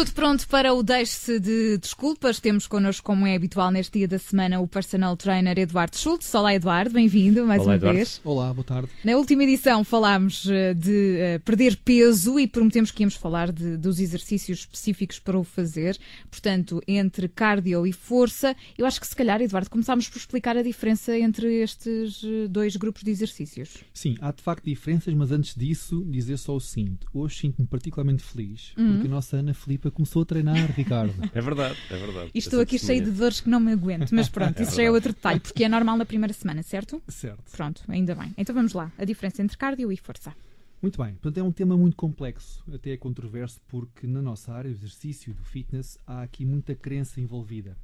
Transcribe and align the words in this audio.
Tudo 0.00 0.12
pronto 0.12 0.48
para 0.48 0.72
o 0.72 0.82
Deixe-se 0.82 1.38
de 1.38 1.76
Desculpas. 1.76 2.40
Temos 2.40 2.66
connosco, 2.66 3.04
como 3.04 3.26
é 3.26 3.36
habitual 3.36 3.70
neste 3.70 3.98
dia 3.98 4.08
da 4.08 4.18
semana, 4.18 4.58
o 4.58 4.66
personal 4.66 5.14
trainer 5.14 5.58
Eduardo 5.58 5.94
Schultz. 5.98 6.34
Olá, 6.34 6.54
Eduardo, 6.54 6.94
bem-vindo 6.94 7.44
mais 7.46 7.60
Olá, 7.60 7.72
uma 7.72 7.76
Eduardo. 7.76 7.98
vez. 7.98 8.18
Olá, 8.24 8.54
boa 8.54 8.64
tarde. 8.64 8.88
Na 9.04 9.14
última 9.18 9.44
edição 9.44 9.84
falámos 9.84 10.46
eh, 10.48 10.72
de 10.72 11.18
eh, 11.18 11.38
perder 11.40 11.76
peso 11.84 12.40
e 12.40 12.46
prometemos 12.46 12.90
que 12.90 13.02
íamos 13.02 13.14
falar 13.14 13.52
de- 13.52 13.76
dos 13.76 14.00
exercícios 14.00 14.60
específicos 14.60 15.18
para 15.18 15.38
o 15.38 15.44
fazer. 15.44 15.98
Portanto, 16.30 16.80
entre 16.88 17.28
cardio 17.28 17.86
e 17.86 17.92
força, 17.92 18.56
eu 18.78 18.86
acho 18.86 18.98
que 19.02 19.06
se 19.06 19.14
calhar, 19.14 19.42
Eduardo, 19.42 19.68
começámos 19.68 20.08
por 20.08 20.16
explicar 20.16 20.56
a 20.56 20.62
diferença 20.62 21.14
entre 21.18 21.60
estes 21.60 22.22
eh, 22.24 22.48
dois 22.48 22.74
grupos 22.74 23.02
de 23.02 23.10
exercícios. 23.10 23.74
Sim, 23.92 24.16
há 24.22 24.32
de 24.32 24.40
facto 24.42 24.64
diferenças, 24.64 25.12
mas 25.12 25.30
antes 25.30 25.54
disso, 25.54 26.02
dizer 26.08 26.38
só 26.38 26.56
o 26.56 26.60
seguinte: 26.60 27.00
hoje 27.12 27.36
sinto-me 27.40 27.68
particularmente 27.68 28.22
feliz 28.22 28.72
Uhum. 28.78 28.92
porque 28.94 29.06
a 29.06 29.10
nossa 29.10 29.36
Ana 29.36 29.52
Filipa 29.52 29.89
começou 29.90 30.22
a 30.22 30.24
treinar, 30.24 30.72
Ricardo. 30.72 31.14
É 31.32 31.40
verdade, 31.40 31.76
é 31.90 31.96
verdade. 31.96 32.30
E 32.34 32.38
estou 32.38 32.60
aqui 32.60 32.78
cheio 32.78 33.04
de 33.04 33.10
dores 33.10 33.40
que 33.40 33.48
não 33.48 33.60
me 33.60 33.72
aguento, 33.72 34.10
mas 34.12 34.28
pronto, 34.30 34.58
É 34.58 34.62
isso 34.62 34.76
já 34.76 34.82
é 34.82 34.90
outro 34.90 35.12
detalhe, 35.12 35.40
porque 35.40 35.64
é 35.64 35.68
normal 35.68 35.96
na 35.96 36.04
primeira 36.04 36.32
semana, 36.32 36.62
certo? 36.62 37.02
certo. 37.08 37.50
Pronto, 37.52 37.82
ainda 37.88 38.14
bem. 38.14 38.34
Então 38.36 38.54
vamos 38.54 38.72
lá, 38.72 38.90
a 38.98 39.04
diferença 39.04 39.42
entre 39.42 39.56
cardio 39.56 39.90
e 39.92 39.96
força. 39.96 40.34
Muito 40.82 41.02
bem, 41.02 41.12
portanto 41.14 41.38
é 41.38 41.42
um 41.42 41.52
tema 41.52 41.76
muito 41.76 41.96
complexo, 41.96 42.64
até 42.72 42.92
é 42.92 42.96
controverso, 42.96 43.60
porque 43.68 44.06
na 44.06 44.22
nossa 44.22 44.52
área, 44.52 44.70
do 44.70 44.76
exercício 44.76 45.30
e 45.30 45.34
do 45.34 45.44
fitness, 45.44 45.98
há 46.06 46.22
aqui 46.22 46.44
muita 46.44 46.74
crença 46.74 47.20
envolvida. 47.20 47.76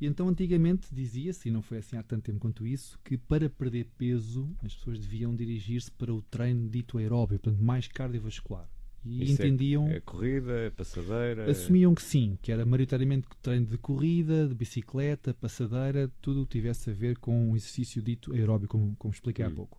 E 0.00 0.06
então 0.06 0.28
antigamente 0.28 0.86
dizia-se, 0.90 1.48
e 1.48 1.52
não 1.52 1.60
foi 1.60 1.78
assim 1.78 1.96
há 1.96 2.02
tanto 2.02 2.22
tempo 2.22 2.38
quanto 2.38 2.66
isso, 2.66 2.98
que 3.04 3.18
para 3.18 3.50
perder 3.50 3.86
peso 3.98 4.48
as 4.64 4.74
pessoas 4.74 4.98
deviam 4.98 5.34
dirigir-se 5.34 5.90
para 5.90 6.14
o 6.14 6.22
treino 6.22 6.68
dito 6.70 6.96
aeróbio, 6.96 7.38
portanto 7.38 7.62
mais 7.62 7.86
cardiovascular. 7.86 8.66
E 9.04 9.22
Isso 9.24 9.40
é- 9.42 9.46
entendiam. 9.46 9.88
É, 9.88 10.00
corrida, 10.00 10.52
é 10.52 10.70
passadeira. 10.70 11.44
é- 11.46 11.50
Assumiam 11.50 11.94
que 11.94 12.02
sim, 12.02 12.38
que 12.42 12.52
era 12.52 12.64
maioritariamente 12.66 13.26
treino 13.40 13.66
de 13.66 13.78
corrida, 13.78 14.46
de 14.46 14.54
bicicleta, 14.54 15.32
passadeira, 15.32 16.10
tudo 16.20 16.44
tivesse 16.44 16.90
a 16.90 16.92
ver 16.92 17.16
com 17.18 17.50
um 17.50 17.56
exercício 17.56 18.02
dito 18.02 18.32
aeróbico, 18.32 18.76
como, 18.78 18.94
como 18.98 19.12
expliquei 19.14 19.44
há 19.44 19.48
Hum. 19.48 19.54
pouco. 19.54 19.78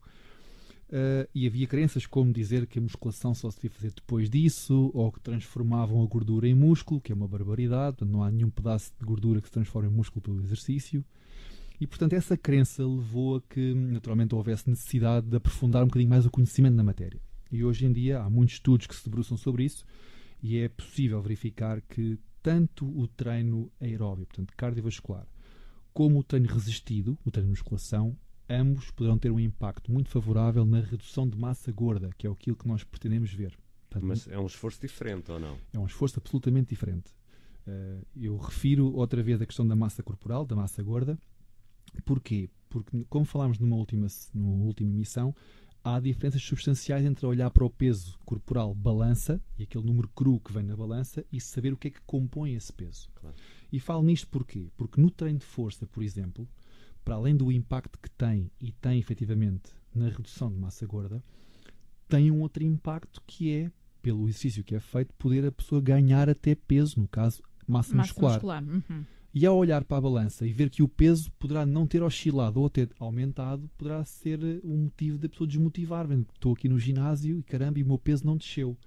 Ah, 0.92 1.28
e 1.34 1.46
havia 1.48 1.68
crenças 1.68 2.06
como 2.06 2.34
dizer 2.34 2.66
que 2.68 2.80
a 2.80 2.82
musculação 2.82 3.34
só 3.34 3.50
se 3.50 3.58
devia 3.58 3.70
fazer 3.72 3.94
depois 3.96 4.30
disso, 4.30 4.92
ou 4.94 5.12
que 5.12 5.20
transformavam 5.22 6.02
a 6.04 6.06
gordura 6.08 6.48
em 6.48 6.54
músculo, 6.56 7.00
que 7.00 7.12
é 7.12 7.16
uma 7.16 7.28
barbaridade, 7.28 8.04
não 8.04 8.24
há 8.24 8.32
nenhum 8.32 8.50
pedaço 8.50 8.92
de 9.00 9.06
gordura 9.06 9.40
que 9.40 9.48
se 9.48 9.54
transforme 9.54 9.88
em 9.88 9.92
músculo 9.94 10.22
pelo 10.22 10.42
exercício. 10.42 11.06
E 11.80 11.88
portanto 11.88 12.14
essa 12.14 12.36
crença 12.38 12.86
levou 12.86 13.38
a 13.38 13.42
que 13.42 13.74
naturalmente 13.74 14.36
houvesse 14.36 14.70
necessidade 14.70 15.28
de 15.28 15.36
aprofundar 15.38 15.82
um 15.84 15.88
bocadinho 15.88 16.10
mais 16.10 16.26
o 16.26 16.30
conhecimento 16.32 16.76
na 16.76 16.84
matéria. 16.84 17.20
E 17.52 17.64
hoje 17.64 17.86
em 17.86 17.92
dia 17.92 18.22
há 18.22 18.30
muitos 18.30 18.56
estudos 18.56 18.88
que 18.88 18.96
se 18.96 19.04
debruçam 19.04 19.38
sobre 19.38 19.64
isso 19.66 19.86
e 20.42 20.58
é 20.58 20.70
possível 20.70 21.22
verificar 21.22 21.82
que 21.82 22.18
tanto 22.42 22.86
o 22.98 23.08
treino 23.08 23.72
aeróbio, 23.80 24.26
portanto 24.26 24.54
cardiovascular, 24.56 25.28
como 25.94 26.20
o 26.20 26.24
treino 26.24 26.48
resistido, 26.48 27.18
o 27.26 27.30
treino 27.30 27.48
de 27.48 27.60
musculação, 27.60 28.18
ambos 28.50 28.90
poderão 28.92 29.18
ter 29.18 29.32
um 29.32 29.40
impacto 29.40 29.92
muito 29.92 30.10
favorável 30.10 30.66
na 30.66 30.80
redução 30.80 31.28
de 31.28 31.38
massa 31.38 31.72
gorda, 31.72 32.10
que 32.18 32.26
é 32.26 32.30
aquilo 32.30 32.56
que 32.56 32.68
nós 32.68 32.84
pretendemos 32.84 33.32
ver. 33.34 33.58
Portanto, 33.90 34.08
Mas 34.08 34.28
é 34.28 34.40
um 34.40 34.46
esforço 34.46 34.80
diferente 34.82 35.32
ou 35.32 35.40
não? 35.40 35.58
é 35.74 35.78
um 35.78 35.86
esforço 35.86 36.18
absolutamente 36.20 36.70
diferente. 36.70 37.14
Eh, 37.68 38.00
eu 38.16 38.38
refiro 38.38 38.92
outra 38.96 39.22
vez 39.22 39.42
a 39.42 39.46
questão 39.46 39.68
da 39.68 39.76
massa 39.76 40.02
corporal, 40.02 40.46
da 40.46 40.56
massa 40.56 40.82
gorda. 40.82 41.20
Porquê? 42.06 42.50
Porque, 42.70 43.06
como 43.10 43.26
falámos 43.26 43.60
numa 43.60 43.76
última, 43.76 44.08
numa 44.34 44.64
última 44.64 44.90
emissão, 44.90 45.36
há 45.84 46.00
diferenças 46.00 46.42
substanciais 46.42 47.06
entre 47.06 47.26
olhar 47.26 47.50
para 47.50 47.66
o 47.66 47.70
peso 47.70 48.18
corporal 48.26 48.74
balança 48.74 49.42
e 49.58 49.64
aquele 49.64 49.86
número 49.86 50.08
cru 50.10 50.40
que 50.40 50.54
vem 50.54 50.64
na 50.64 50.76
balança 50.76 51.26
e 51.32 51.40
saber 51.42 51.74
o 51.74 51.78
que 51.78 51.88
é 51.88 51.92
que 51.92 52.02
compõe 52.02 52.54
esse 52.54 52.72
peso. 52.72 53.10
Claro. 53.16 53.36
E 53.72 53.80
falo 53.80 54.04
nisto 54.04 54.28
porquê? 54.28 54.70
Porque 54.78 55.00
no 55.02 55.10
treino 55.10 55.40
de 55.40 55.46
força, 55.46 55.88
por 55.88 56.04
exemplo, 56.04 56.48
para 57.04 57.16
além 57.16 57.36
do 57.36 57.52
impacto 57.52 58.00
que 58.00 58.10
tem 58.12 58.52
e 58.60 58.72
tem 58.72 59.00
efetivamente 59.00 59.72
na 59.94 60.08
redução 60.10 60.52
de 60.52 60.58
massa 60.58 60.86
gorda, 60.86 61.24
tem 62.08 62.30
um 62.30 62.42
outro 62.42 62.64
impacto 62.64 63.22
que 63.26 63.52
é, 63.52 63.72
pelo 64.02 64.28
exercício 64.28 64.64
que 64.64 64.76
é 64.76 64.80
feito, 64.80 65.14
poder 65.16 65.46
a 65.46 65.52
pessoa 65.52 65.82
ganhar 65.82 66.30
até 66.30 66.56
peso, 66.56 67.00
no 67.00 67.08
caso, 67.08 67.42
massa, 67.68 67.96
Massa 67.96 68.10
muscular. 68.14 68.34
muscular. 68.34 68.64
uhum. 68.64 69.06
E 69.34 69.46
ao 69.46 69.56
olhar 69.56 69.86
para 69.86 69.98
a 69.98 70.02
balança 70.02 70.46
e 70.46 70.52
ver 70.52 70.70
que 70.70 70.84
o 70.84 70.90
peso 70.90 71.32
poderá 71.40 71.66
não 71.66 71.88
ter 71.88 72.04
oscilado 72.04 72.60
ou 72.60 72.70
ter 72.70 72.90
aumentado, 73.00 73.70
poderá 73.78 74.04
ser 74.04 74.44
eh, 74.44 74.60
um 74.62 74.84
motivo 74.84 75.18
da 75.18 75.30
pessoa 75.30 75.48
desmotivar. 75.48 76.06
Estou 76.12 76.52
aqui 76.54 76.68
no 76.68 76.78
ginásio 76.78 77.40
e 77.40 77.44
caramba, 77.44 77.80
e 77.80 77.84
o 77.84 77.86
meu 77.86 77.98
peso 77.98 78.26
não 78.26 78.36
desceu. 78.36 78.78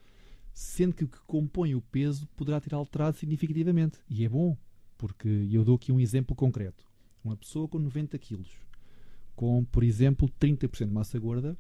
Sendo 0.53 0.94
que 0.94 1.05
o 1.05 1.09
que 1.09 1.19
compõe 1.27 1.75
o 1.75 1.81
peso 1.81 2.28
poderá 2.37 2.60
ter 2.60 2.75
alterado 2.75 3.16
significativamente. 3.16 3.99
E 4.09 4.22
é 4.22 4.28
bom, 4.28 4.55
porque 4.99 5.28
eu 5.50 5.65
dou 5.65 5.77
aqui 5.77 5.91
um 5.91 5.99
exemplo 5.99 6.37
concreto. 6.37 6.84
Uma 7.25 7.38
pessoa 7.38 7.66
com 7.66 7.78
90 7.78 8.19
quilos, 8.19 8.50
com, 9.34 9.65
por 9.65 9.82
exemplo, 9.82 10.28
30% 10.38 10.87
de 10.87 10.93
massa 10.93 11.19
gorda, 11.19 11.56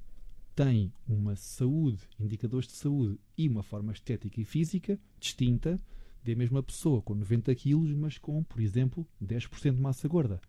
tem 0.54 0.92
uma 1.08 1.34
saúde, 1.36 2.00
indicadores 2.20 2.68
de 2.68 2.74
saúde 2.74 3.18
e 3.36 3.48
uma 3.48 3.62
forma 3.62 3.92
estética 3.92 4.42
e 4.42 4.44
física 4.44 5.00
distinta 5.18 5.80
da 6.24 6.34
mesma 6.34 6.62
pessoa 6.62 7.02
com 7.02 7.14
90 7.14 7.54
quilos, 7.54 7.92
mas 7.92 8.18
com, 8.18 8.42
por 8.42 8.60
exemplo, 8.60 9.06
10% 9.22 9.74
de 9.74 9.80
massa 9.80 10.08
gorda. 10.08 10.40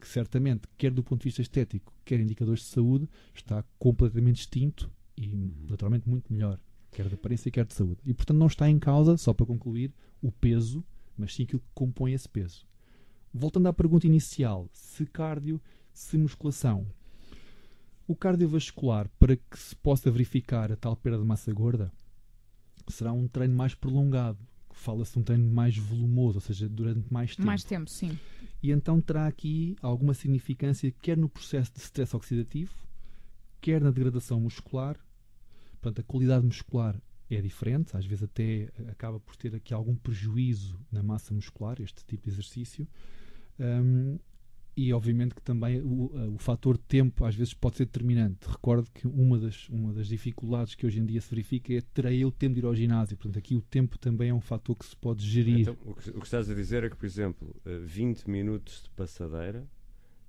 Que 0.00 0.06
certamente, 0.06 0.68
quer 0.76 0.92
do 0.92 1.02
ponto 1.02 1.20
de 1.20 1.24
vista 1.24 1.42
estético, 1.42 1.92
quer 2.04 2.20
indicadores 2.20 2.60
de 2.60 2.66
saúde, 2.66 3.08
está 3.34 3.64
completamente 3.78 4.36
distinto 4.36 4.90
e 5.16 5.34
naturalmente 5.68 6.08
muito 6.08 6.32
melhor, 6.32 6.60
quer 6.92 7.08
de 7.08 7.14
aparência, 7.14 7.50
quer 7.50 7.64
de 7.64 7.74
saúde. 7.74 8.00
E 8.04 8.14
portanto 8.14 8.38
não 8.38 8.46
está 8.46 8.68
em 8.68 8.78
causa, 8.78 9.16
só 9.16 9.32
para 9.32 9.46
concluir, 9.46 9.92
o 10.22 10.30
peso, 10.30 10.84
mas 11.16 11.34
sim 11.34 11.42
aquilo 11.42 11.60
que 11.60 11.70
compõe 11.74 12.12
esse 12.12 12.28
peso. 12.28 12.66
Voltando 13.32 13.68
à 13.68 13.72
pergunta 13.72 14.06
inicial, 14.06 14.68
se 14.72 15.04
cardio, 15.06 15.60
se 15.92 16.16
musculação. 16.16 16.86
O 18.06 18.14
cardiovascular, 18.14 19.10
para 19.18 19.36
que 19.36 19.58
se 19.58 19.74
possa 19.74 20.10
verificar 20.10 20.70
a 20.70 20.76
tal 20.76 20.94
perda 20.94 21.18
de 21.18 21.24
massa 21.24 21.52
gorda, 21.52 21.92
será 22.88 23.12
um 23.12 23.26
treino 23.26 23.54
mais 23.54 23.74
prolongado. 23.74 24.38
Fala-se 24.76 25.14
de 25.14 25.18
um 25.18 25.22
treino 25.22 25.50
mais 25.50 25.76
volumoso, 25.76 26.36
ou 26.36 26.40
seja, 26.40 26.68
durante 26.68 27.12
mais 27.12 27.34
tempo. 27.34 27.46
Mais 27.46 27.64
tempo, 27.64 27.90
sim. 27.90 28.16
E 28.62 28.70
então 28.70 29.00
terá 29.00 29.26
aqui 29.26 29.76
alguma 29.82 30.14
significância, 30.14 30.92
quer 31.02 31.16
no 31.16 31.28
processo 31.28 31.72
de 31.72 31.80
stress 31.80 32.14
oxidativo, 32.14 32.72
quer 33.60 33.80
na 33.80 33.90
degradação 33.90 34.38
muscular. 34.38 34.96
Portanto, 35.80 36.00
a 36.00 36.04
qualidade 36.04 36.44
muscular 36.44 37.00
é 37.28 37.40
diferente, 37.40 37.96
às 37.96 38.06
vezes 38.06 38.22
até 38.22 38.70
acaba 38.88 39.18
por 39.18 39.34
ter 39.36 39.54
aqui 39.54 39.74
algum 39.74 39.96
prejuízo 39.96 40.78
na 40.92 41.02
massa 41.02 41.34
muscular, 41.34 41.80
este 41.80 42.04
tipo 42.04 42.24
de 42.24 42.30
exercício. 42.30 42.86
Hum, 43.58 44.18
e 44.76 44.92
obviamente 44.92 45.34
que 45.34 45.40
também 45.40 45.80
o, 45.80 46.34
o 46.34 46.38
fator 46.38 46.76
tempo 46.76 47.24
às 47.24 47.34
vezes 47.34 47.54
pode 47.54 47.78
ser 47.78 47.86
determinante. 47.86 48.46
Recordo 48.46 48.90
que 48.92 49.06
uma 49.06 49.38
das, 49.38 49.68
uma 49.70 49.92
das 49.92 50.06
dificuldades 50.06 50.74
que 50.74 50.84
hoje 50.84 51.00
em 51.00 51.06
dia 51.06 51.20
se 51.20 51.30
verifica 51.30 51.72
é 51.72 51.80
terei 51.80 52.22
eu 52.22 52.30
tempo 52.30 52.54
de 52.54 52.60
ir 52.60 52.66
ao 52.66 52.74
ginásio. 52.74 53.16
Portanto, 53.16 53.38
aqui 53.38 53.56
o 53.56 53.62
tempo 53.62 53.98
também 53.98 54.28
é 54.28 54.34
um 54.34 54.40
fator 54.40 54.76
que 54.76 54.84
se 54.84 54.94
pode 54.94 55.26
gerir. 55.26 55.60
Então, 55.60 55.76
o, 55.82 55.94
que, 55.94 56.10
o 56.10 56.20
que 56.20 56.26
estás 56.26 56.50
a 56.50 56.54
dizer 56.54 56.84
é 56.84 56.90
que, 56.90 56.96
por 56.96 57.06
exemplo, 57.06 57.56
eh, 57.64 57.78
20 57.78 58.28
minutos 58.28 58.82
de 58.82 58.90
passadeira 58.90 59.66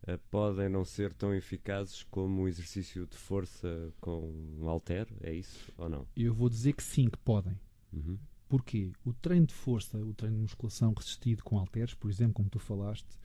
eh, 0.08 0.18
podem 0.32 0.70
não 0.70 0.86
ser 0.86 1.14
tão 1.14 1.34
eficazes 1.36 2.04
como 2.04 2.44
o 2.44 2.48
exercício 2.48 3.06
de 3.06 3.18
força 3.18 3.94
com 4.00 4.32
um 4.62 4.70
halter, 4.70 5.08
é 5.22 5.34
isso 5.34 5.74
ou 5.78 5.90
não? 5.90 6.08
Eu 6.16 6.34
vou 6.34 6.48
dizer 6.48 6.72
que 6.72 6.84
sim, 6.84 7.10
que 7.10 7.18
podem. 7.18 7.60
Uhum. 7.92 8.18
Porquê? 8.48 8.94
O 9.04 9.12
treino 9.12 9.46
de 9.46 9.54
força, 9.54 9.98
o 9.98 10.14
treino 10.14 10.38
de 10.38 10.42
musculação 10.44 10.94
resistido 10.94 11.44
com 11.44 11.60
halteres, 11.60 11.94
por 11.94 12.10
exemplo, 12.10 12.36
como 12.36 12.50
tu 12.50 12.60
falaste, 12.60 13.20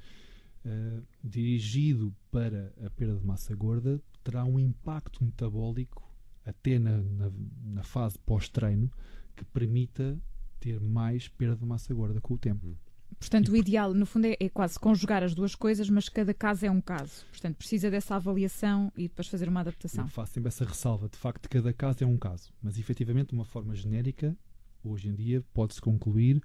eh, 0.64 1.00
dirigido 1.22 2.14
para 2.30 2.72
a 2.84 2.90
perda 2.90 3.16
de 3.16 3.26
massa 3.26 3.54
gorda, 3.54 4.00
terá 4.22 4.44
um 4.44 4.58
impacto 4.58 5.24
metabólico 5.24 6.08
até 6.44 6.78
na, 6.78 6.98
na, 6.98 7.32
na 7.64 7.82
fase 7.82 8.18
pós-treino 8.20 8.90
que 9.34 9.44
permita 9.44 10.18
ter 10.60 10.80
mais 10.80 11.28
perda 11.28 11.56
de 11.56 11.64
massa 11.64 11.92
gorda 11.92 12.20
com 12.20 12.34
o 12.34 12.38
tempo. 12.38 12.76
Portanto, 13.18 13.52
o 13.52 13.56
ideal, 13.56 13.92
no 13.92 14.06
fundo, 14.06 14.26
é, 14.26 14.36
é 14.38 14.48
quase 14.48 14.78
conjugar 14.78 15.22
as 15.22 15.34
duas 15.34 15.54
coisas, 15.54 15.88
mas 15.88 16.08
cada 16.08 16.32
caso 16.32 16.64
é 16.64 16.70
um 16.70 16.80
caso. 16.80 17.26
Portanto, 17.30 17.56
precisa 17.56 17.90
dessa 17.90 18.16
avaliação 18.16 18.92
e 18.96 19.02
depois 19.02 19.28
fazer 19.28 19.48
uma 19.48 19.60
adaptação. 19.60 20.04
Eu 20.04 20.08
faço 20.08 20.34
sempre 20.34 20.48
essa 20.48 20.64
ressalva. 20.64 21.08
De 21.08 21.16
facto, 21.16 21.48
cada 21.48 21.72
caso 21.72 22.04
é 22.04 22.06
um 22.06 22.16
caso. 22.16 22.52
Mas, 22.62 22.78
efetivamente, 22.78 23.28
de 23.28 23.34
uma 23.34 23.44
forma 23.44 23.74
genérica, 23.74 24.36
hoje 24.82 25.08
em 25.08 25.14
dia, 25.14 25.44
pode-se 25.52 25.80
concluir 25.80 26.42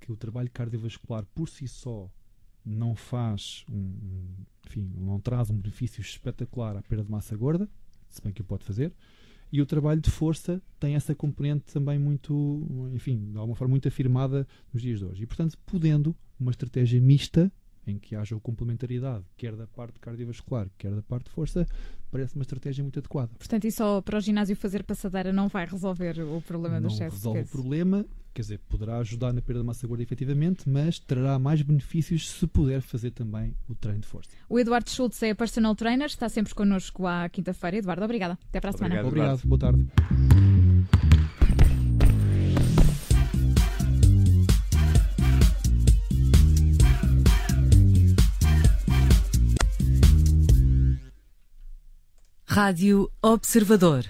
que 0.00 0.12
o 0.12 0.16
trabalho 0.16 0.50
cardiovascular 0.50 1.24
por 1.34 1.48
si 1.48 1.66
só 1.66 2.10
não 2.64 2.94
faz, 2.94 3.64
um, 3.70 4.22
enfim, 4.66 4.90
não 4.96 5.20
traz 5.20 5.50
um 5.50 5.56
benefício 5.56 6.00
espetacular 6.00 6.76
à 6.76 6.82
perda 6.82 7.04
de 7.04 7.10
massa 7.10 7.36
gorda, 7.36 7.68
se 8.08 8.22
bem 8.22 8.32
que 8.32 8.40
o 8.40 8.44
pode 8.44 8.64
fazer. 8.64 8.92
E 9.52 9.60
o 9.60 9.66
trabalho 9.66 10.00
de 10.00 10.10
força 10.10 10.60
tem 10.80 10.94
essa 10.94 11.14
componente 11.14 11.72
também 11.72 11.98
muito, 11.98 12.90
enfim, 12.92 13.30
de 13.30 13.38
alguma 13.38 13.54
forma 13.54 13.72
muito 13.72 13.86
afirmada 13.86 14.46
nos 14.72 14.82
dias 14.82 14.98
de 14.98 15.04
hoje. 15.04 15.22
E, 15.22 15.26
portanto, 15.26 15.56
podendo 15.64 16.16
uma 16.40 16.50
estratégia 16.50 17.00
mista, 17.00 17.52
em 17.86 17.98
que 17.98 18.14
haja 18.14 18.38
complementaridade, 18.40 19.24
quer 19.36 19.54
da 19.54 19.66
parte 19.66 19.98
cardiovascular, 19.98 20.68
quer 20.78 20.94
da 20.94 21.02
parte 21.02 21.26
de 21.26 21.30
força, 21.30 21.66
parece 22.10 22.34
uma 22.34 22.42
estratégia 22.42 22.82
muito 22.82 22.98
adequada. 22.98 23.30
Portanto, 23.38 23.64
e 23.64 23.72
só 23.72 24.00
para 24.00 24.18
o 24.18 24.20
ginásio 24.20 24.56
fazer 24.56 24.82
passadeira 24.84 25.32
não 25.32 25.48
vai 25.48 25.66
resolver 25.66 26.20
o 26.20 26.40
problema 26.42 26.80
do 26.80 26.88
não 26.88 26.90
excesso 26.90 27.16
de 27.16 27.16
resolve 27.16 27.40
o 27.40 27.46
problema 27.46 28.04
quer 28.34 28.42
dizer, 28.42 28.60
poderá 28.68 28.98
ajudar 28.98 29.32
na 29.32 29.40
perda 29.40 29.60
de 29.60 29.66
massa 29.66 29.86
gorda 29.86 30.02
efetivamente, 30.02 30.68
mas 30.68 30.98
trará 30.98 31.38
mais 31.38 31.62
benefícios 31.62 32.28
se 32.28 32.46
puder 32.48 32.80
fazer 32.80 33.12
também 33.12 33.54
o 33.68 33.76
treino 33.76 34.00
de 34.00 34.08
força. 34.08 34.30
O 34.48 34.58
Eduardo 34.58 34.90
Schultz 34.90 35.22
é 35.22 35.32
personal 35.34 35.74
trainer, 35.76 36.06
está 36.06 36.28
sempre 36.28 36.52
connosco 36.52 37.06
à 37.06 37.28
quinta-feira. 37.28 37.76
Eduardo, 37.76 38.04
obrigada. 38.04 38.36
Até 38.48 38.60
para 38.60 38.70
a 38.70 38.72
semana. 38.72 39.06
Obrigado, 39.06 39.34
Obrigado, 39.34 39.48
boa 39.48 39.58
tarde. 39.58 41.13
Rádio 52.54 53.10
Observador. 53.20 54.04